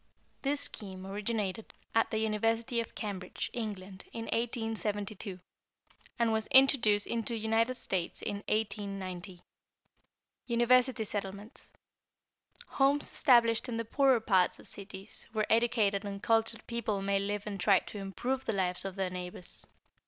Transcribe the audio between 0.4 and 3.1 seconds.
The scheme originated at the University of